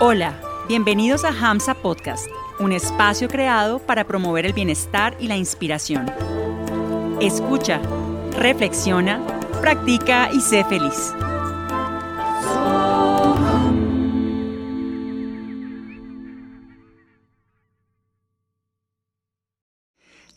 Hola, 0.00 0.34
bienvenidos 0.66 1.24
a 1.24 1.28
Hamsa 1.28 1.72
Podcast, 1.74 2.26
un 2.58 2.72
espacio 2.72 3.28
creado 3.28 3.78
para 3.78 4.04
promover 4.04 4.44
el 4.44 4.52
bienestar 4.52 5.16
y 5.20 5.28
la 5.28 5.36
inspiración. 5.36 6.10
Escucha, 7.20 7.80
reflexiona, 8.36 9.24
practica 9.60 10.30
y 10.32 10.40
sé 10.40 10.64
feliz. 10.64 11.14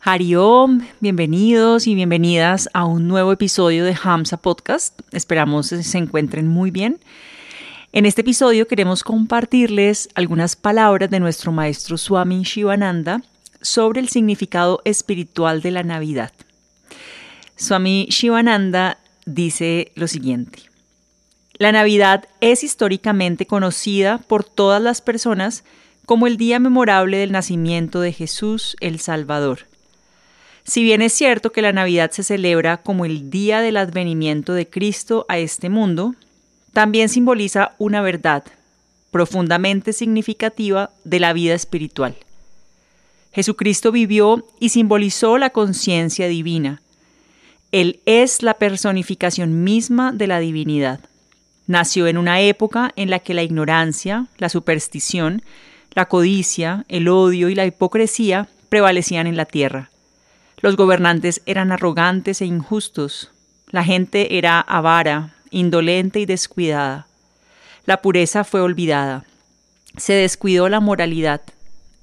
Hariom, 0.00 0.82
bienvenidos 1.00 1.88
y 1.88 1.96
bienvenidas 1.96 2.68
a 2.74 2.84
un 2.84 3.08
nuevo 3.08 3.32
episodio 3.32 3.84
de 3.84 3.96
Hamsa 4.00 4.36
Podcast. 4.36 5.00
Esperamos 5.10 5.66
se 5.66 5.98
encuentren 5.98 6.46
muy 6.46 6.70
bien. 6.70 7.00
En 7.90 8.04
este 8.04 8.20
episodio 8.20 8.68
queremos 8.68 9.02
compartirles 9.02 10.10
algunas 10.14 10.56
palabras 10.56 11.08
de 11.08 11.20
nuestro 11.20 11.52
maestro 11.52 11.96
Swami 11.96 12.42
Shivananda 12.42 13.22
sobre 13.62 14.00
el 14.00 14.10
significado 14.10 14.82
espiritual 14.84 15.62
de 15.62 15.70
la 15.70 15.82
Navidad. 15.82 16.30
Swami 17.56 18.06
Shivananda 18.10 18.98
dice 19.24 19.92
lo 19.94 20.06
siguiente. 20.06 20.64
La 21.54 21.72
Navidad 21.72 22.28
es 22.42 22.62
históricamente 22.62 23.46
conocida 23.46 24.18
por 24.18 24.44
todas 24.44 24.82
las 24.82 25.00
personas 25.00 25.64
como 26.04 26.26
el 26.26 26.36
día 26.36 26.58
memorable 26.58 27.16
del 27.16 27.32
nacimiento 27.32 28.00
de 28.00 28.12
Jesús 28.12 28.76
el 28.80 29.00
Salvador. 29.00 29.60
Si 30.62 30.82
bien 30.82 31.00
es 31.00 31.14
cierto 31.14 31.52
que 31.52 31.62
la 31.62 31.72
Navidad 31.72 32.10
se 32.10 32.22
celebra 32.22 32.82
como 32.82 33.06
el 33.06 33.30
día 33.30 33.62
del 33.62 33.78
advenimiento 33.78 34.52
de 34.52 34.68
Cristo 34.68 35.24
a 35.30 35.38
este 35.38 35.70
mundo, 35.70 36.14
también 36.78 37.08
simboliza 37.08 37.72
una 37.78 38.02
verdad 38.02 38.44
profundamente 39.10 39.92
significativa 39.92 40.90
de 41.02 41.18
la 41.18 41.32
vida 41.32 41.54
espiritual. 41.54 42.14
Jesucristo 43.32 43.90
vivió 43.90 44.46
y 44.60 44.68
simbolizó 44.68 45.38
la 45.38 45.50
conciencia 45.50 46.28
divina. 46.28 46.80
Él 47.72 47.98
es 48.06 48.44
la 48.44 48.54
personificación 48.54 49.64
misma 49.64 50.12
de 50.12 50.28
la 50.28 50.38
divinidad. 50.38 51.00
Nació 51.66 52.06
en 52.06 52.16
una 52.16 52.42
época 52.42 52.92
en 52.94 53.10
la 53.10 53.18
que 53.18 53.34
la 53.34 53.42
ignorancia, 53.42 54.28
la 54.36 54.48
superstición, 54.48 55.42
la 55.94 56.06
codicia, 56.06 56.84
el 56.86 57.08
odio 57.08 57.48
y 57.48 57.56
la 57.56 57.66
hipocresía 57.66 58.46
prevalecían 58.68 59.26
en 59.26 59.36
la 59.36 59.46
tierra. 59.46 59.90
Los 60.60 60.76
gobernantes 60.76 61.42
eran 61.44 61.72
arrogantes 61.72 62.40
e 62.40 62.46
injustos. 62.46 63.32
La 63.66 63.82
gente 63.82 64.38
era 64.38 64.60
avara, 64.60 65.34
indolente 65.50 66.20
y 66.20 66.26
descuidada. 66.26 67.06
La 67.86 68.02
pureza 68.02 68.44
fue 68.44 68.60
olvidada. 68.60 69.24
Se 69.96 70.12
descuidó 70.12 70.68
la 70.68 70.80
moralidad. 70.80 71.40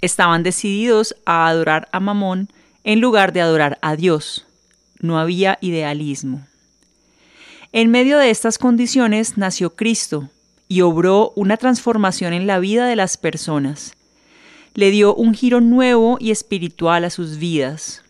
Estaban 0.02 0.44
decididos 0.44 1.16
a 1.26 1.48
adorar 1.48 1.88
a 1.92 2.00
Mamón 2.00 2.50
en 2.84 3.02
lugar 3.02 3.34
de 3.34 3.42
adorar 3.42 3.78
a 3.82 3.96
Dios. 3.96 4.46
No 5.00 5.20
había 5.20 5.58
idealismo. 5.62 6.46
En 7.72 7.92
medio 7.92 8.18
de 8.18 8.30
estas 8.30 8.58
condiciones 8.58 9.38
nació 9.38 9.76
Cristo 9.76 10.30
y 10.68 10.82
obró 10.82 11.34
una 11.36 11.58
transformación 11.58 12.34
en 12.34 12.48
la 12.48 12.60
vida 12.60 12.88
de 12.88 12.96
las 12.96 13.18
personas. 13.18 13.96
Le 14.74 14.92
dio 14.92 15.14
un 15.14 15.34
giro 15.34 15.62
nuevo 15.62 16.18
y 16.20 16.32
espiritual 16.32 17.06
a 17.06 17.10
sus 17.10 17.38
vidas 17.38 18.02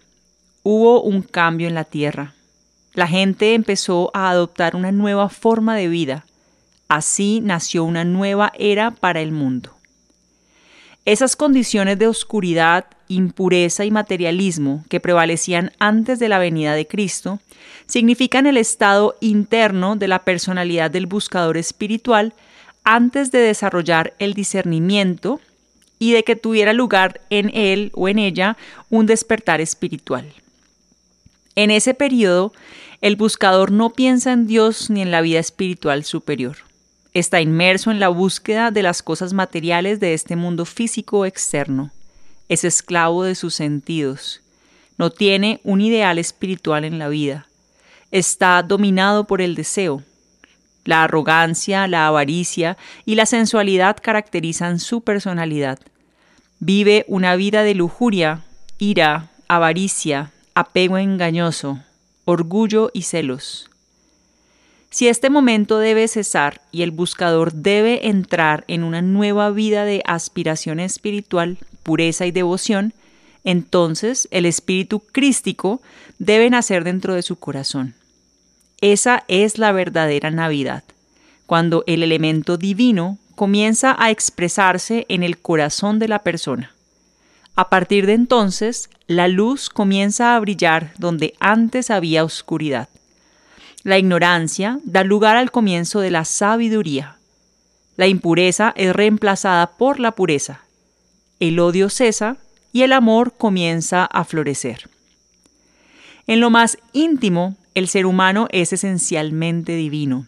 hubo 0.66 1.04
un 1.04 1.22
cambio 1.22 1.68
en 1.68 1.76
la 1.76 1.84
tierra. 1.84 2.34
La 2.96 3.08
gente 3.08 3.54
empezó 3.54 4.10
a 4.14 4.30
adoptar 4.30 4.76
una 4.76 4.94
nueva 4.94 5.28
forma 5.28 5.76
de 5.76 5.90
vida. 5.90 6.26
Así 6.88 7.42
nació 7.44 7.84
una 7.84 8.06
nueva 8.06 8.54
era 8.58 8.92
para 8.92 9.20
el 9.20 9.34
mundo. 9.34 9.76
Esas 11.04 11.36
condiciones 11.36 12.00
de 12.00 12.08
oscuridad, 12.08 12.86
impureza 13.10 13.84
y 13.84 13.92
materialismo 13.92 14.86
que 14.90 15.02
prevalecían 15.02 15.72
antes 15.78 16.20
de 16.20 16.30
la 16.30 16.40
venida 16.40 16.74
de 16.74 16.88
Cristo 16.88 17.40
significan 17.86 18.48
el 18.48 18.56
estado 18.56 19.16
interno 19.20 19.98
de 19.98 20.08
la 20.08 20.20
personalidad 20.20 20.90
del 20.90 21.06
buscador 21.06 21.58
espiritual 21.58 22.34
antes 22.86 23.30
de 23.30 23.40
desarrollar 23.40 24.14
el 24.20 24.34
discernimiento 24.34 25.42
y 26.00 26.14
de 26.14 26.24
que 26.24 26.38
tuviera 26.38 26.72
lugar 26.72 27.20
en 27.30 27.52
él 27.54 27.92
o 27.94 28.08
en 28.08 28.20
ella 28.20 28.56
un 28.90 29.06
despertar 29.06 29.60
espiritual. 29.60 30.34
En 31.56 31.72
ese 31.72 31.94
periodo, 31.94 32.52
el 33.06 33.18
buscador 33.18 33.72
no 33.72 33.92
piensa 33.92 34.34
en 34.34 34.48
Dios 34.48 34.90
ni 34.90 35.04
en 35.04 35.12
la 35.12 35.22
vida 35.22 35.38
espiritual 35.38 36.04
superior. 36.04 36.58
Está 37.14 37.40
inmerso 37.40 37.92
en 37.92 38.00
la 38.00 38.10
búsqueda 38.10 38.72
de 38.72 38.82
las 38.82 39.04
cosas 39.04 39.32
materiales 39.32 40.00
de 40.00 40.16
este 40.16 40.36
mundo 40.36 40.66
físico 40.66 41.24
externo. 41.28 41.92
Es 42.50 42.64
esclavo 42.64 43.24
de 43.24 43.36
sus 43.36 43.54
sentidos. 43.54 44.42
No 44.98 45.12
tiene 45.12 45.62
un 45.64 45.82
ideal 45.82 46.18
espiritual 46.18 46.84
en 46.84 46.98
la 46.98 47.08
vida. 47.08 47.46
Está 48.10 48.64
dominado 48.64 49.26
por 49.26 49.40
el 49.40 49.54
deseo. 49.54 50.02
La 50.84 51.04
arrogancia, 51.04 51.88
la 51.88 52.08
avaricia 52.08 52.76
y 53.06 53.14
la 53.14 53.28
sensualidad 53.28 53.98
caracterizan 54.02 54.80
su 54.80 55.02
personalidad. 55.02 55.78
Vive 56.58 57.06
una 57.08 57.36
vida 57.36 57.62
de 57.62 57.76
lujuria, 57.76 58.46
ira, 58.80 59.30
avaricia, 59.48 60.32
apego 60.56 60.98
engañoso, 60.98 61.84
orgullo 62.26 62.92
y 62.94 63.04
celos. 63.04 63.70
Si 64.90 65.08
este 65.08 65.30
momento 65.30 65.78
debe 65.78 66.08
cesar 66.08 66.62
y 66.72 66.82
el 66.82 66.92
buscador 66.92 67.54
debe 67.54 68.08
entrar 68.08 68.64
en 68.68 68.84
una 68.84 69.02
nueva 69.02 69.52
vida 69.52 69.84
de 69.86 70.02
aspiración 70.06 70.80
espiritual, 70.80 71.58
pureza 71.84 72.26
y 72.26 72.32
devoción, 72.32 72.94
entonces 73.44 74.28
el 74.32 74.46
espíritu 74.46 75.02
crístico 75.02 75.82
debe 76.18 76.50
nacer 76.50 76.84
dentro 76.84 77.14
de 77.14 77.22
su 77.22 77.36
corazón. 77.36 77.94
Esa 78.82 79.24
es 79.28 79.58
la 79.58 79.72
verdadera 79.72 80.32
Navidad, 80.32 80.84
cuando 81.46 81.84
el 81.88 82.02
elemento 82.02 82.58
divino 82.58 83.18
comienza 83.36 83.96
a 84.00 84.12
expresarse 84.12 85.06
en 85.10 85.24
el 85.24 85.38
corazón 85.38 86.00
de 86.00 86.08
la 86.08 86.20
persona. 86.20 86.72
A 87.56 87.70
partir 87.70 88.06
de 88.06 88.14
entonces, 88.14 88.90
la 89.08 89.28
luz 89.28 89.70
comienza 89.70 90.36
a 90.36 90.40
brillar 90.40 90.94
donde 90.98 91.36
antes 91.40 91.92
había 91.92 92.24
oscuridad. 92.24 92.90
La 93.84 94.00
ignorancia 94.00 94.80
da 94.84 95.04
lugar 95.04 95.38
al 95.38 95.52
comienzo 95.52 96.00
de 96.00 96.10
la 96.10 96.26
sabiduría. 96.26 97.18
La 97.98 98.08
impureza 98.08 98.74
es 98.76 98.96
reemplazada 98.96 99.78
por 99.78 100.00
la 100.00 100.12
pureza. 100.12 100.62
El 101.40 101.60
odio 101.60 101.90
cesa 101.90 102.38
y 102.74 102.82
el 102.82 102.94
amor 102.94 103.34
comienza 103.38 104.06
a 104.06 104.24
florecer. 104.24 104.90
En 106.28 106.40
lo 106.40 106.50
más 106.50 106.80
íntimo, 106.92 107.56
el 107.76 107.88
ser 107.88 108.08
humano 108.08 108.48
es 108.52 108.74
esencialmente 108.74 109.76
divino. 109.76 110.26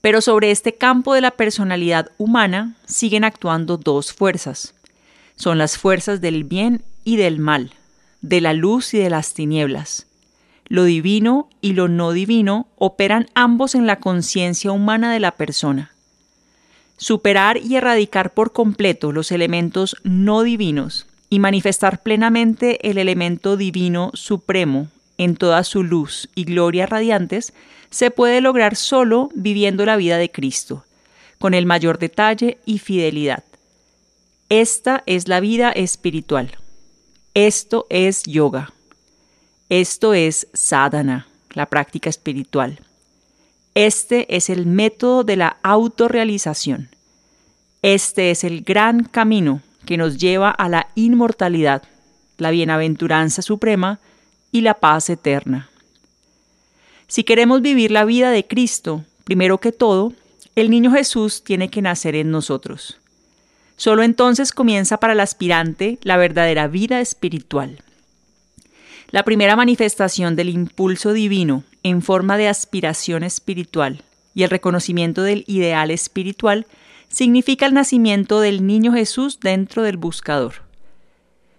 Pero 0.00 0.20
sobre 0.20 0.50
este 0.50 0.74
campo 0.74 1.14
de 1.14 1.20
la 1.20 1.30
personalidad 1.30 2.10
humana 2.18 2.74
siguen 2.86 3.22
actuando 3.22 3.76
dos 3.76 4.12
fuerzas 4.12 4.74
son 5.36 5.58
las 5.58 5.76
fuerzas 5.76 6.20
del 6.20 6.44
bien 6.44 6.82
y 7.04 7.16
del 7.16 7.38
mal, 7.38 7.72
de 8.20 8.40
la 8.40 8.52
luz 8.52 8.94
y 8.94 8.98
de 8.98 9.10
las 9.10 9.34
tinieblas. 9.34 10.06
Lo 10.66 10.84
divino 10.84 11.48
y 11.60 11.74
lo 11.74 11.88
no 11.88 12.12
divino 12.12 12.66
operan 12.76 13.28
ambos 13.34 13.74
en 13.74 13.86
la 13.86 13.96
conciencia 13.96 14.72
humana 14.72 15.12
de 15.12 15.20
la 15.20 15.32
persona. 15.32 15.92
Superar 16.96 17.58
y 17.58 17.76
erradicar 17.76 18.32
por 18.32 18.52
completo 18.52 19.12
los 19.12 19.32
elementos 19.32 19.96
no 20.04 20.42
divinos 20.42 21.06
y 21.28 21.40
manifestar 21.40 22.02
plenamente 22.02 22.88
el 22.88 22.98
elemento 22.98 23.56
divino 23.56 24.12
supremo 24.14 24.88
en 25.18 25.36
toda 25.36 25.64
su 25.64 25.82
luz 25.82 26.28
y 26.34 26.44
gloria 26.44 26.86
radiantes 26.86 27.52
se 27.90 28.10
puede 28.10 28.40
lograr 28.40 28.76
solo 28.76 29.30
viviendo 29.34 29.84
la 29.84 29.96
vida 29.96 30.16
de 30.16 30.30
Cristo, 30.30 30.84
con 31.38 31.54
el 31.54 31.66
mayor 31.66 31.98
detalle 31.98 32.58
y 32.64 32.78
fidelidad. 32.78 33.44
Esta 34.48 35.02
es 35.06 35.28
la 35.28 35.40
vida 35.40 35.70
espiritual. 35.70 36.58
Esto 37.34 37.86
es 37.88 38.24
yoga. 38.24 38.74
Esto 39.70 40.12
es 40.12 40.48
sadhana, 40.52 41.26
la 41.54 41.64
práctica 41.64 42.10
espiritual. 42.10 42.80
Este 43.74 44.36
es 44.36 44.50
el 44.50 44.66
método 44.66 45.24
de 45.24 45.36
la 45.36 45.56
autorrealización. 45.62 46.90
Este 47.80 48.30
es 48.30 48.44
el 48.44 48.62
gran 48.62 49.04
camino 49.04 49.62
que 49.86 49.96
nos 49.96 50.18
lleva 50.18 50.50
a 50.50 50.68
la 50.68 50.88
inmortalidad, 50.94 51.82
la 52.36 52.50
bienaventuranza 52.50 53.40
suprema 53.40 53.98
y 54.50 54.60
la 54.60 54.74
paz 54.74 55.08
eterna. 55.08 55.70
Si 57.06 57.24
queremos 57.24 57.62
vivir 57.62 57.92
la 57.92 58.04
vida 58.04 58.30
de 58.30 58.46
Cristo, 58.46 59.06
primero 59.24 59.56
que 59.56 59.72
todo, 59.72 60.12
el 60.54 60.70
niño 60.70 60.92
Jesús 60.92 61.42
tiene 61.42 61.70
que 61.70 61.80
nacer 61.80 62.14
en 62.14 62.30
nosotros. 62.30 62.98
Solo 63.82 64.04
entonces 64.04 64.52
comienza 64.52 64.98
para 64.98 65.12
el 65.12 65.18
aspirante 65.18 65.98
la 66.04 66.16
verdadera 66.16 66.68
vida 66.68 67.00
espiritual. 67.00 67.82
La 69.10 69.24
primera 69.24 69.56
manifestación 69.56 70.36
del 70.36 70.50
impulso 70.50 71.12
divino 71.12 71.64
en 71.82 72.00
forma 72.00 72.36
de 72.36 72.46
aspiración 72.46 73.24
espiritual 73.24 74.04
y 74.36 74.44
el 74.44 74.50
reconocimiento 74.50 75.24
del 75.24 75.42
ideal 75.48 75.90
espiritual 75.90 76.68
significa 77.08 77.66
el 77.66 77.74
nacimiento 77.74 78.38
del 78.38 78.68
niño 78.68 78.92
Jesús 78.92 79.40
dentro 79.40 79.82
del 79.82 79.96
buscador. 79.96 80.62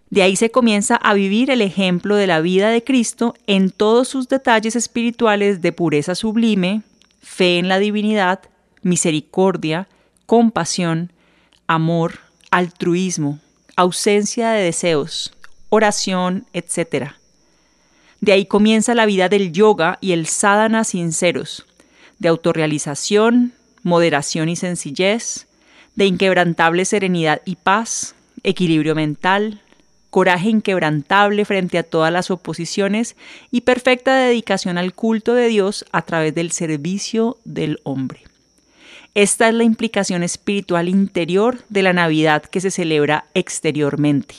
De 0.10 0.22
ahí 0.22 0.38
se 0.38 0.50
comienza 0.50 0.96
a 0.96 1.14
vivir 1.14 1.50
el 1.50 1.60
ejemplo 1.60 2.16
de 2.16 2.28
la 2.28 2.40
vida 2.40 2.70
de 2.70 2.86
Cristo 2.86 3.34
en 3.48 3.70
todos 3.70 4.08
sus 4.08 4.30
detalles 4.30 4.78
espirituales 4.78 5.62
de 5.62 5.74
pureza 5.74 6.16
sublime, 6.16 6.84
fe 7.22 7.60
en 7.60 7.68
la 7.68 7.80
divinidad, 7.80 8.40
misericordia, 8.82 9.90
compasión, 10.26 11.12
amor, 11.68 12.20
altruismo, 12.52 13.40
ausencia 13.76 14.52
de 14.52 14.64
deseos, 14.64 15.34
oración, 15.70 16.46
etc. 16.54 17.14
De 18.22 18.32
ahí 18.32 18.46
comienza 18.46 18.94
la 18.96 19.06
vida 19.06 19.30
del 19.30 19.52
yoga 19.52 19.98
y 20.02 20.12
el 20.12 20.28
sadhana 20.28 20.84
sinceros, 20.84 21.66
de 22.20 22.30
autorrealización, 22.30 23.54
moderación 23.82 24.50
y 24.50 24.56
sencillez, 24.56 25.48
de 25.96 26.06
inquebrantable 26.06 26.86
serenidad 26.86 27.42
y 27.46 27.56
paz, 27.56 28.16
equilibrio 28.44 28.96
mental, 28.96 29.62
coraje 30.10 30.50
inquebrantable 30.50 31.44
frente 31.44 31.80
a 31.80 31.84
todas 31.84 32.14
las 32.14 32.30
oposiciones 32.30 33.16
y 33.50 33.62
perfecta 33.62 34.16
dedicación 34.16 34.78
al 34.78 34.94
culto 34.94 35.34
de 35.34 35.48
Dios 35.48 35.86
a 35.92 36.04
través 36.04 36.36
del 36.36 36.52
servicio 36.52 37.38
del 37.46 37.80
hombre. 37.84 38.22
Esta 39.16 39.48
es 39.48 39.54
la 39.54 39.64
implicación 39.64 40.24
espiritual 40.24 40.90
interior 40.90 41.60
de 41.70 41.84
la 41.84 41.94
Navidad 41.94 42.44
que 42.44 42.62
se 42.62 42.72
celebra 42.72 43.26
exteriormente. 43.34 44.36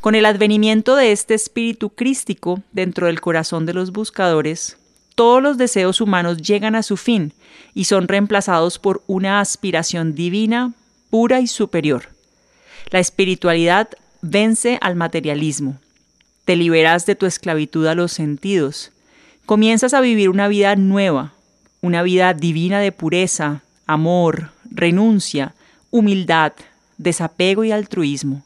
Con 0.00 0.14
el 0.14 0.24
advenimiento 0.24 0.96
de 0.96 1.12
este 1.12 1.34
espíritu 1.34 1.90
crístico 1.90 2.62
dentro 2.72 3.06
del 3.06 3.20
corazón 3.20 3.66
de 3.66 3.74
los 3.74 3.92
buscadores, 3.92 4.78
todos 5.14 5.42
los 5.42 5.58
deseos 5.58 6.00
humanos 6.00 6.38
llegan 6.38 6.74
a 6.74 6.82
su 6.82 6.96
fin 6.96 7.32
y 7.74 7.84
son 7.84 8.08
reemplazados 8.08 8.78
por 8.78 9.02
una 9.06 9.40
aspiración 9.40 10.14
divina, 10.14 10.72
pura 11.10 11.40
y 11.40 11.46
superior. 11.46 12.08
La 12.90 12.98
espiritualidad 12.98 13.88
Vence 14.26 14.78
al 14.80 14.96
materialismo. 14.96 15.78
Te 16.46 16.56
liberas 16.56 17.04
de 17.04 17.14
tu 17.14 17.26
esclavitud 17.26 17.86
a 17.86 17.94
los 17.94 18.10
sentidos. 18.10 18.90
Comienzas 19.44 19.92
a 19.92 20.00
vivir 20.00 20.30
una 20.30 20.48
vida 20.48 20.76
nueva, 20.76 21.34
una 21.84 22.02
vida 22.02 22.32
divina 22.32 22.80
de 22.80 22.92
pureza, 22.92 23.62
amor, 23.86 24.52
renuncia, 24.70 25.54
humildad, 25.90 26.54
desapego 26.96 27.62
y 27.62 27.72
altruismo. 27.72 28.42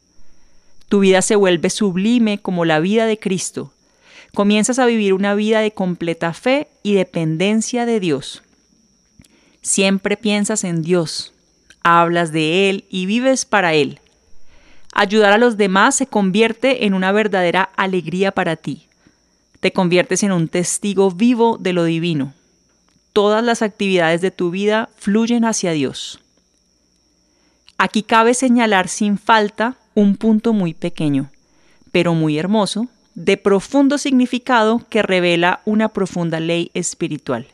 Tu 0.89 0.99
vida 0.99 1.23
se 1.23 1.37
vuelve 1.37 1.71
sublime 1.71 2.39
como 2.39 2.65
la 2.65 2.81
vida 2.81 3.07
de 3.07 3.17
Cristo. 3.17 3.73
Comienzas 4.35 4.81
a 4.81 4.87
vivir 4.87 5.15
una 5.15 5.37
vida 5.37 5.61
de 5.61 5.71
completa 5.71 6.33
fe 6.33 6.67
y 6.83 6.95
dependencia 6.95 7.87
de 7.87 8.01
Dios. 8.01 8.43
Siempre 9.63 10.17
piensas 10.17 10.65
en 10.65 10.83
Dios, 10.83 11.33
hablas 11.85 12.33
de 12.33 12.69
Él 12.69 12.87
y 12.91 13.07
vives 13.07 13.45
para 13.45 13.73
Él. 13.73 14.01
Ayudar 14.93 15.33
a 15.33 15.39
los 15.39 15.57
demás 15.57 15.95
se 15.95 16.09
convierte 16.09 16.87
en 16.87 16.93
una 16.93 17.13
verdadera 17.13 17.71
alegría 17.77 18.33
para 18.33 18.57
ti. 18.57 18.89
Te 19.61 19.73
conviertes 19.73 20.25
en 20.25 20.33
un 20.33 20.49
testigo 20.49 21.13
vivo 21.13 21.57
de 21.57 21.73
lo 21.73 21.85
divino. 21.85 22.35
Todas 23.13 23.43
las 23.45 23.63
actividades 23.63 24.21
de 24.21 24.31
tu 24.31 24.51
vida 24.51 24.89
fluyen 24.97 25.45
hacia 25.45 25.73
Dios. 25.73 26.21
Aquí 27.77 28.03
cabe 28.03 28.35
señalar 28.35 28.89
sin 28.89 29.19
falta 29.19 29.77
un 29.95 30.17
punto 30.17 30.53
muy 30.53 30.75
pequeño, 30.75 31.31
pero 31.93 32.15
muy 32.15 32.39
hermoso, 32.39 32.89
de 33.15 33.37
profundo 33.37 33.99
significado 33.99 34.83
que 34.89 35.03
revela 35.03 35.61
una 35.65 35.89
profunda 35.89 36.39
ley 36.39 36.71
espiritual. 36.75 37.49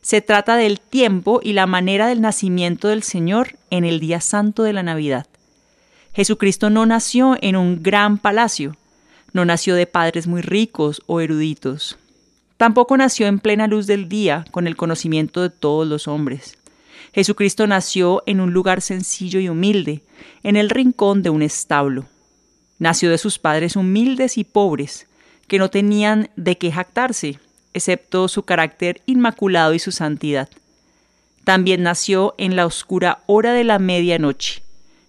Se 0.00 0.20
trata 0.20 0.56
del 0.56 0.80
tiempo 0.80 1.40
y 1.42 1.52
la 1.52 1.66
manera 1.66 2.06
del 2.06 2.20
nacimiento 2.20 2.88
del 2.88 3.02
Señor 3.02 3.56
en 3.70 3.84
el 3.84 4.00
día 4.00 4.20
santo 4.20 4.62
de 4.62 4.72
la 4.72 4.82
Navidad. 4.82 5.26
Jesucristo 6.14 6.70
no 6.70 6.86
nació 6.86 7.36
en 7.42 7.56
un 7.56 7.82
gran 7.82 8.16
palacio, 8.16 8.76
no 9.32 9.44
nació 9.44 9.74
de 9.74 9.86
padres 9.86 10.26
muy 10.26 10.40
ricos 10.40 11.02
o 11.06 11.20
eruditos. 11.20 11.98
Tampoco 12.56 12.96
nació 12.96 13.26
en 13.26 13.38
plena 13.38 13.66
luz 13.66 13.86
del 13.86 14.08
día, 14.08 14.44
con 14.50 14.66
el 14.66 14.76
conocimiento 14.76 15.42
de 15.42 15.50
todos 15.50 15.86
los 15.86 16.08
hombres. 16.08 16.58
Jesucristo 17.12 17.66
nació 17.66 18.22
en 18.26 18.40
un 18.40 18.52
lugar 18.52 18.80
sencillo 18.80 19.40
y 19.40 19.48
humilde, 19.48 20.02
en 20.42 20.56
el 20.56 20.70
rincón 20.70 21.22
de 21.22 21.30
un 21.30 21.42
establo. 21.42 22.06
Nació 22.78 23.10
de 23.10 23.18
sus 23.18 23.38
padres 23.38 23.76
humildes 23.76 24.38
y 24.38 24.44
pobres, 24.44 25.06
que 25.48 25.58
no 25.58 25.70
tenían 25.70 26.30
de 26.36 26.58
qué 26.58 26.72
jactarse, 26.72 27.38
excepto 27.74 28.28
su 28.28 28.42
carácter 28.42 29.02
inmaculado 29.06 29.74
y 29.74 29.78
su 29.78 29.92
santidad. 29.92 30.48
También 31.44 31.82
nació 31.82 32.34
en 32.38 32.56
la 32.56 32.66
oscura 32.66 33.22
hora 33.26 33.52
de 33.52 33.64
la 33.64 33.78
medianoche, 33.78 34.62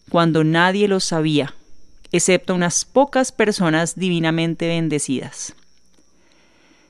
cuando 0.10 0.44
nadie 0.44 0.88
lo 0.88 1.00
sabía, 1.00 1.56
excepto 2.12 2.56
unas 2.56 2.86
pocas 2.86 3.32
personas 3.32 3.96
divinamente 3.96 4.68
bendecidas. 4.68 5.56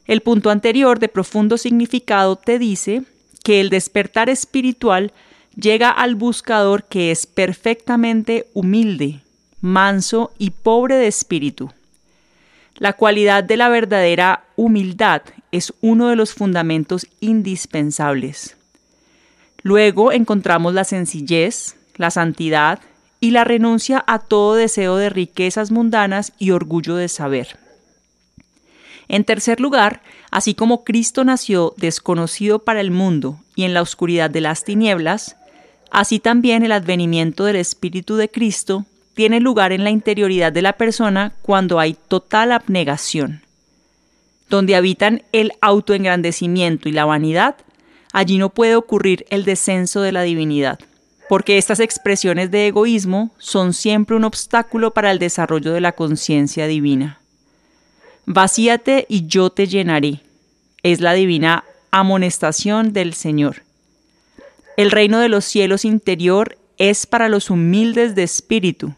El 0.08 0.22
punto 0.22 0.50
anterior 0.50 1.00
de 1.00 1.10
profundo 1.10 1.58
significado 1.58 2.38
te 2.38 2.58
dice 2.60 3.04
que 3.44 3.60
el 3.60 3.70
despertar 3.70 4.30
espiritual 4.30 5.12
llega 5.56 5.90
al 5.90 6.16
buscador 6.16 6.86
que 6.86 7.12
es 7.12 7.28
perfectamente 7.28 8.48
humilde, 8.54 9.20
manso 9.60 10.32
y 10.38 10.52
pobre 10.52 10.96
de 10.96 11.08
espíritu. 11.08 11.72
La 12.78 12.94
cualidad 12.94 13.44
de 13.44 13.58
la 13.58 13.70
verdadera 13.70 14.46
humildad 14.56 15.24
es 15.52 15.74
uno 15.82 16.08
de 16.08 16.16
los 16.16 16.34
fundamentos 16.34 17.08
indispensables. 17.20 18.56
Luego 19.64 20.12
encontramos 20.12 20.74
la 20.74 20.84
sencillez, 20.84 21.76
la 21.96 22.12
santidad, 22.12 22.80
y 23.20 23.32
la 23.32 23.44
renuncia 23.44 24.04
a 24.08 24.20
todo 24.20 24.56
deseo 24.56 24.96
de 24.98 25.10
riquezas 25.10 25.72
mundanas 25.72 26.34
y 26.38 26.52
orgullo 26.52 26.96
de 26.96 27.10
saber. 27.10 27.58
En 29.10 29.24
tercer 29.24 29.60
lugar, 29.60 30.02
así 30.32 30.54
como 30.54 30.84
Cristo 30.84 31.24
nació 31.24 31.74
desconocido 31.78 32.60
para 32.60 32.82
el 32.82 32.92
mundo 32.92 33.40
y 33.56 33.64
en 33.64 33.74
la 33.74 33.82
oscuridad 33.82 34.30
de 34.30 34.42
las 34.42 34.64
tinieblas, 34.64 35.38
así 35.92 36.20
también 36.20 36.64
el 36.64 36.72
advenimiento 36.72 37.46
del 37.46 37.56
Espíritu 37.56 38.18
de 38.18 38.30
Cristo 38.30 38.86
tiene 39.14 39.40
lugar 39.40 39.72
en 39.72 39.84
la 39.84 39.90
interioridad 39.90 40.52
de 40.52 40.62
la 40.62 40.74
persona 40.74 41.34
cuando 41.42 41.80
hay 41.80 41.96
total 42.08 42.52
abnegación. 42.52 43.42
Donde 44.50 44.76
habitan 44.76 45.24
el 45.32 45.54
autoengrandecimiento 45.62 46.88
y 46.90 46.92
la 46.92 47.06
vanidad, 47.06 47.56
allí 48.14 48.38
no 48.38 48.50
puede 48.50 48.76
ocurrir 48.76 49.26
el 49.30 49.44
descenso 49.44 50.02
de 50.02 50.12
la 50.12 50.22
divinidad 50.22 50.80
porque 51.28 51.58
estas 51.58 51.80
expresiones 51.80 52.52
de 52.52 52.68
egoísmo 52.68 53.32
son 53.38 53.74
siempre 53.74 54.16
un 54.16 54.24
obstáculo 54.24 54.94
para 54.94 55.12
el 55.12 55.20
desarrollo 55.20 55.74
de 55.74 55.82
la 55.82 55.92
conciencia 55.92 56.68
divina. 56.68 57.20
Vacíate 58.28 59.06
y 59.10 59.26
yo 59.26 59.50
te 59.50 59.68
llenaré. 59.68 60.22
Es 60.84 61.02
la 61.02 61.14
divina 61.14 61.64
amonestación 61.90 62.94
del 62.94 63.14
Señor. 63.14 63.64
El 64.76 64.92
reino 64.92 65.20
de 65.20 65.30
los 65.30 65.46
cielos 65.46 65.86
interior 65.86 66.58
es 66.78 67.08
para 67.08 67.30
los 67.30 67.50
humildes 67.50 68.14
de 68.14 68.24
espíritu. 68.24 68.94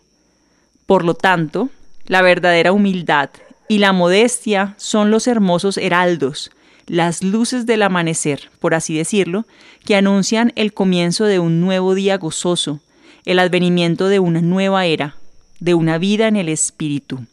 Por 0.85 1.05
lo 1.05 1.13
tanto, 1.13 1.69
la 2.07 2.21
verdadera 2.21 2.73
humildad 2.73 3.29
y 3.67 3.77
la 3.77 3.93
modestia 3.93 4.73
son 4.77 5.11
los 5.11 5.27
hermosos 5.27 5.77
heraldos 5.77 6.51
las 6.89 7.23
luces 7.23 7.67
del 7.67 7.83
amanecer, 7.83 8.49
por 8.59 8.73
así 8.73 8.97
decirlo, 8.97 9.45
que 9.85 9.95
anuncian 9.95 10.51
el 10.55 10.73
comienzo 10.73 11.25
de 11.25 11.37
un 11.37 11.61
nuevo 11.61 11.93
día 11.93 12.17
gozoso, 12.17 12.79
el 13.25 13.37
advenimiento 13.37 14.07
de 14.07 14.17
una 14.17 14.41
nueva 14.41 14.87
era, 14.87 15.15
de 15.59 15.75
una 15.75 15.99
vida 15.99 16.27
en 16.27 16.35
el 16.35 16.49
Espíritu. 16.49 17.27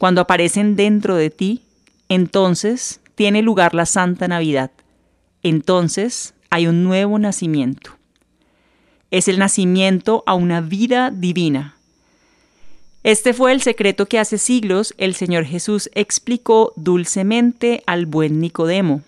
Cuando 0.00 0.20
aparecen 0.20 0.74
dentro 0.74 1.14
de 1.14 1.30
ti, 1.30 1.62
entonces 2.08 3.00
tiene 3.14 3.40
lugar 3.40 3.72
la 3.72 3.86
Santa 3.86 4.26
Navidad. 4.26 4.72
Entonces 5.44 6.34
hay 6.50 6.66
un 6.66 6.82
nuevo 6.82 7.20
nacimiento. 7.20 7.92
Es 9.12 9.28
el 9.28 9.38
nacimiento 9.38 10.24
a 10.26 10.34
una 10.34 10.60
vida 10.60 11.12
divina, 11.12 11.76
este 13.02 13.32
fue 13.32 13.52
el 13.52 13.62
secreto 13.62 14.04
que 14.04 14.18
hace 14.18 14.36
siglos 14.36 14.94
el 14.98 15.14
Señor 15.14 15.46
Jesús 15.46 15.88
explicó 15.94 16.74
dulcemente 16.76 17.82
al 17.86 18.04
buen 18.04 18.40
Nicodemo. 18.40 19.00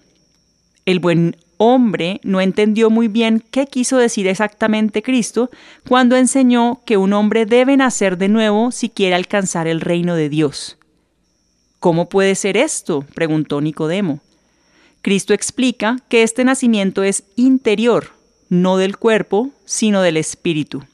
El 0.87 0.99
buen 0.99 1.37
hombre 1.59 2.19
no 2.25 2.41
entendió 2.41 2.89
muy 2.89 3.09
bien 3.09 3.45
qué 3.51 3.67
quiso 3.67 3.99
decir 3.99 4.27
exactamente 4.29 5.03
Cristo 5.03 5.51
cuando 5.87 6.17
enseñó 6.17 6.81
que 6.87 6.97
un 6.97 7.13
hombre 7.13 7.45
debe 7.45 7.77
nacer 7.77 8.17
de 8.17 8.29
nuevo 8.29 8.73
si 8.73 8.89
quiere 8.89 9.15
alcanzar 9.15 9.67
el 9.67 9.83
reino 9.83 10.15
de 10.15 10.31
Dios. 10.31 10.79
¿Cómo 11.83 12.09
puede 12.09 12.37
ser 12.37 12.57
esto? 12.57 13.05
preguntó 13.13 13.61
Nicodemo. 13.61 14.21
Cristo 15.01 15.35
explica 15.35 15.97
que 16.09 16.23
este 16.23 16.45
nacimiento 16.45 17.03
es 17.03 17.25
interior, 17.35 18.13
no 18.49 18.77
del 18.77 18.97
cuerpo, 18.99 19.51
sino 19.65 20.01
del 20.01 20.17
espíritu. 20.17 20.85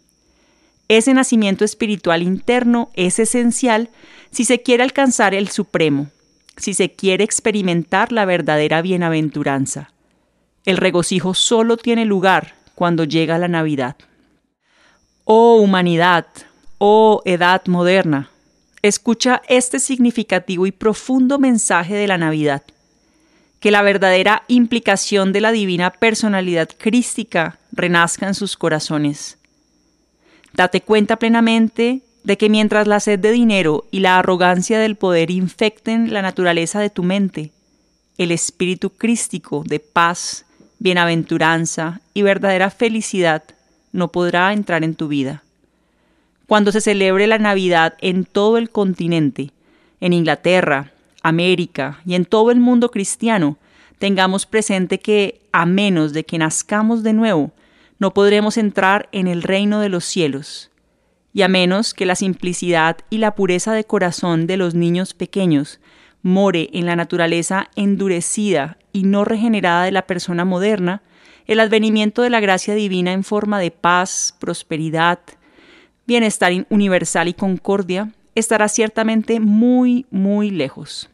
Ese 0.89 1.13
nacimiento 1.13 1.67
espiritual 1.67 2.23
interno 2.23 2.89
es 2.95 3.19
esencial 3.19 3.91
si 4.31 4.47
se 4.47 4.63
quiere 4.63 4.83
alcanzar 4.83 5.35
el 5.35 5.51
Supremo, 5.51 6.09
si 6.57 6.73
se 6.73 6.91
quiere 6.91 7.23
experimentar 7.23 8.11
la 8.11 8.25
verdadera 8.25 8.81
bienaventuranza. 8.81 9.93
El 10.65 10.79
regocijo 10.79 11.35
solo 11.35 11.77
tiene 11.77 12.07
lugar 12.07 12.55
cuando 12.75 13.05
llega 13.05 13.37
la 13.37 13.49
Navidad. 13.49 13.97
Oh 15.27 15.57
humanidad, 15.57 16.25
oh 16.79 17.21
edad 17.27 17.67
moderna, 17.67 18.31
escucha 18.83 19.43
este 19.49 19.81
significativo 19.81 20.67
y 20.67 20.73
profundo 20.73 21.39
mensaje 21.39 21.95
de 21.95 22.07
la 22.07 22.19
Navidad, 22.19 22.63
que 23.61 23.71
la 23.71 23.83
verdadera 23.83 24.45
implicación 24.49 25.33
de 25.33 25.41
la 25.41 25.53
divina 25.53 25.91
personalidad 25.91 26.69
crística 26.77 27.59
renazca 27.73 28.27
en 28.27 28.35
sus 28.35 28.57
corazones. 28.57 29.39
Date 30.53 30.81
cuenta 30.81 31.17
plenamente 31.17 32.03
de 32.25 32.37
que 32.37 32.49
mientras 32.49 32.87
la 32.87 33.01
sed 33.01 33.19
de 33.19 33.33
dinero 33.33 33.87
y 33.91 34.01
la 34.01 34.19
arrogancia 34.19 34.79
del 34.79 34.97
poder 34.97 35.31
infecten 35.31 36.13
la 36.13 36.23
naturaleza 36.23 36.81
de 36.81 36.91
tu 36.91 37.03
mente, 37.03 37.53
el 38.19 38.33
espíritu 38.33 38.91
crístico 38.91 39.65
de 39.67 39.81
paz, 39.81 40.45
bienaventuranza 40.79 42.01
y 42.15 42.23
verdadera 42.23 42.71
felicidad 42.71 43.43
no 43.93 44.13
podrá 44.13 44.53
entrar 44.53 44.85
en 44.85 44.95
tu 44.95 45.09
vida. 45.09 45.43
Cuando 46.49 46.73
se 46.73 46.81
celebre 46.81 47.27
la 47.27 47.37
Navidad 47.37 47.99
en 48.01 48.25
todo 48.25 48.57
el 48.57 48.71
continente, 48.71 49.51
en 50.01 50.15
Inglaterra, 50.15 50.93
América 51.23 52.01
y 52.07 52.15
en 52.15 52.25
todo 52.25 52.51
el 52.51 52.59
mundo 52.59 52.91
cristiano, 52.91 53.59
tengamos 53.99 54.47
presente 54.47 54.99
que, 54.99 55.43
a 55.53 55.67
menos 55.67 56.15
de 56.15 56.25
que 56.25 56.39
nazcamos 56.39 57.03
de 57.03 57.13
nuevo, 57.13 57.53
no 57.99 58.15
podremos 58.15 58.57
entrar 58.57 59.11
en 59.13 59.27
el 59.27 59.43
reino 59.43 59.81
de 59.81 59.91
los 59.91 60.07
cielos, 60.07 60.71
y 61.35 61.43
a 61.43 61.49
menos 61.49 61.93
que 61.93 62.07
la 62.07 62.15
simplicidad 62.15 62.97
y 63.11 63.19
la 63.19 63.35
pureza 63.35 63.75
de 63.75 63.85
corazón 63.85 64.47
de 64.47 64.57
los 64.57 64.75
niños 64.75 65.13
pequeños 65.13 65.81
more 66.23 66.71
en 66.73 66.87
la 66.87 66.97
naturaleza 66.97 67.69
endurecida 67.77 68.79
y 68.95 69.03
no 69.03 69.27
regenerada 69.27 69.85
de 69.85 69.93
la 69.93 70.07
persona 70.07 70.47
moderna, 70.47 71.03
el 71.47 71.61
advenimiento 71.61 72.23
de 72.23 72.31
la 72.31 72.41
gracia 72.41 72.75
divina 72.75 73.13
en 73.13 73.23
forma 73.23 73.61
de 73.61 73.71
paz, 73.71 74.35
prosperidad, 74.39 75.19
bienestar 76.09 76.53
universal 76.71 77.29
y 77.29 77.35
concordia 77.35 78.11
estará 78.35 78.69
ciertamente 78.69 79.41
muy, 79.41 80.07
muy 80.11 80.51
lejos. 80.51 81.11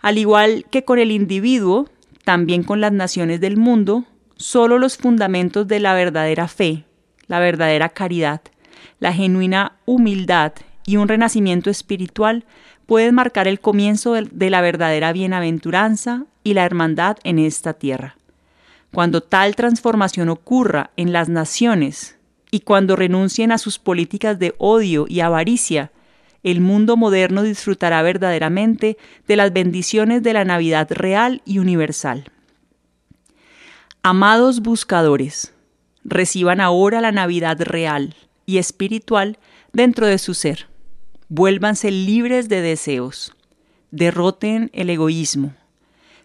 Al 0.00 0.16
igual 0.16 0.64
que 0.70 0.82
con 0.82 0.98
el 0.98 1.10
individuo, 1.10 1.90
también 2.24 2.62
con 2.62 2.80
las 2.80 2.92
naciones 2.92 3.40
del 3.40 3.58
mundo, 3.58 4.04
solo 4.36 4.78
los 4.78 4.96
fundamentos 4.96 5.68
de 5.68 5.78
la 5.78 5.92
verdadera 5.92 6.48
fe, 6.48 6.84
la 7.26 7.38
verdadera 7.38 7.90
caridad, 7.90 8.40
la 8.98 9.12
genuina 9.12 9.76
humildad 9.84 10.54
y 10.86 10.96
un 10.96 11.06
renacimiento 11.06 11.68
espiritual 11.68 12.46
pueden 12.86 13.14
marcar 13.14 13.46
el 13.46 13.60
comienzo 13.60 14.14
de 14.14 14.50
la 14.50 14.62
verdadera 14.62 15.12
bienaventuranza 15.12 16.24
y 16.42 16.54
la 16.54 16.64
hermandad 16.64 17.18
en 17.24 17.38
esta 17.38 17.74
tierra. 17.74 18.16
Cuando 18.90 19.22
tal 19.22 19.54
transformación 19.54 20.30
ocurra 20.30 20.92
en 20.96 21.12
las 21.12 21.28
naciones 21.28 22.16
y 22.52 22.60
cuando 22.60 22.96
renuncien 22.96 23.50
a 23.50 23.58
sus 23.58 23.78
políticas 23.78 24.38
de 24.38 24.54
odio 24.58 25.06
y 25.08 25.20
avaricia, 25.20 25.90
el 26.42 26.60
mundo 26.60 26.98
moderno 26.98 27.42
disfrutará 27.42 28.02
verdaderamente 28.02 28.98
de 29.26 29.36
las 29.36 29.54
bendiciones 29.54 30.22
de 30.22 30.34
la 30.34 30.44
Navidad 30.44 30.86
real 30.90 31.40
y 31.46 31.58
universal. 31.58 32.30
Amados 34.02 34.60
buscadores, 34.60 35.54
reciban 36.04 36.60
ahora 36.60 37.00
la 37.00 37.10
Navidad 37.10 37.58
real 37.62 38.14
y 38.44 38.58
espiritual 38.58 39.38
dentro 39.72 40.06
de 40.06 40.18
su 40.18 40.34
ser. 40.34 40.68
Vuélvanse 41.30 41.90
libres 41.90 42.50
de 42.50 42.60
deseos. 42.60 43.34
Derroten 43.92 44.70
el 44.74 44.90
egoísmo. 44.90 45.54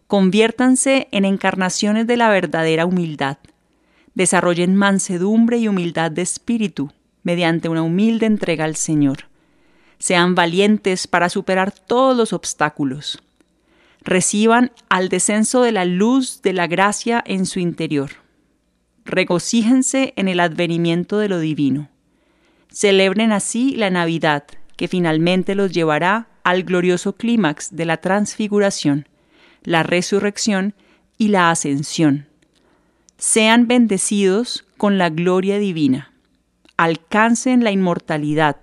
Conviértanse 0.07 1.07
en 1.11 1.23
encarnaciones 1.23 2.05
de 2.05 2.17
la 2.17 2.27
verdadera 2.29 2.85
humildad. 2.85 3.37
Desarrollen 4.17 4.75
mansedumbre 4.75 5.59
y 5.59 5.67
humildad 5.67 6.09
de 6.09 6.23
espíritu 6.23 6.91
mediante 7.21 7.69
una 7.69 7.83
humilde 7.83 8.25
entrega 8.25 8.65
al 8.65 8.75
Señor. 8.75 9.25
Sean 9.99 10.33
valientes 10.33 11.05
para 11.05 11.29
superar 11.29 11.71
todos 11.71 12.17
los 12.17 12.33
obstáculos. 12.33 13.21
Reciban 14.01 14.71
al 14.89 15.09
descenso 15.09 15.61
de 15.61 15.71
la 15.71 15.85
luz 15.85 16.41
de 16.41 16.53
la 16.53 16.65
gracia 16.65 17.23
en 17.27 17.45
su 17.45 17.59
interior. 17.59 18.09
Regocíjense 19.05 20.13
en 20.15 20.29
el 20.29 20.39
advenimiento 20.39 21.19
de 21.19 21.29
lo 21.29 21.39
divino. 21.39 21.87
Celebren 22.71 23.31
así 23.31 23.75
la 23.75 23.91
Navidad, 23.91 24.45
que 24.77 24.87
finalmente 24.87 25.53
los 25.53 25.71
llevará 25.71 26.27
al 26.43 26.63
glorioso 26.63 27.13
clímax 27.13 27.75
de 27.75 27.85
la 27.85 27.97
transfiguración, 27.97 29.07
la 29.61 29.83
resurrección 29.83 30.73
y 31.19 31.27
la 31.27 31.51
ascensión. 31.51 32.25
Sean 33.17 33.67
bendecidos 33.67 34.65
con 34.77 34.97
la 34.97 35.09
gloria 35.09 35.57
divina. 35.57 36.13
Alcancen 36.77 37.63
la 37.63 37.71
inmortalidad, 37.71 38.57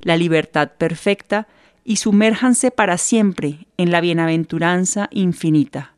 la 0.00 0.16
libertad 0.16 0.72
perfecta 0.76 1.46
y 1.84 1.96
sumérjanse 1.96 2.70
para 2.70 2.98
siempre 2.98 3.66
en 3.76 3.90
la 3.92 4.00
bienaventuranza 4.00 5.08
infinita. 5.12 5.94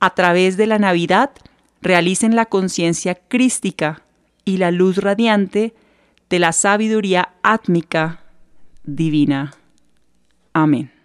A 0.00 0.14
través 0.14 0.56
de 0.56 0.66
la 0.66 0.78
Navidad, 0.78 1.30
realicen 1.82 2.34
la 2.34 2.46
conciencia 2.46 3.14
crística 3.14 4.02
y 4.44 4.56
la 4.56 4.70
luz 4.70 4.98
radiante 4.98 5.74
de 6.30 6.38
la 6.38 6.52
sabiduría 6.52 7.34
átmica 7.42 8.22
divina. 8.84 9.52
Amén. 10.52 10.95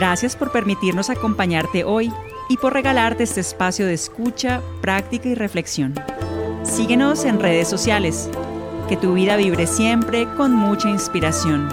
Gracias 0.00 0.34
por 0.34 0.50
permitirnos 0.50 1.10
acompañarte 1.10 1.84
hoy 1.84 2.10
y 2.48 2.56
por 2.56 2.72
regalarte 2.72 3.24
este 3.24 3.42
espacio 3.42 3.84
de 3.84 3.92
escucha, 3.92 4.62
práctica 4.80 5.28
y 5.28 5.34
reflexión. 5.34 5.94
Síguenos 6.62 7.26
en 7.26 7.38
redes 7.38 7.68
sociales. 7.68 8.30
Que 8.88 8.96
tu 8.96 9.12
vida 9.12 9.36
vibre 9.36 9.66
siempre 9.66 10.26
con 10.38 10.54
mucha 10.54 10.88
inspiración. 10.88 11.68